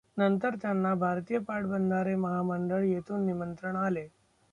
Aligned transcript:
नंतर 0.17 0.55
त्यांना 0.61 0.93
भारतीय 0.95 1.39
पाटबंधारे 1.39 2.15
महामंडळ 2.15 2.83
येथून 2.83 3.25
निमंत्रण 3.25 3.75
आले. 3.77 4.07